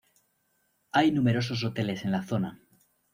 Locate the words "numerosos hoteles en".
1.11-2.11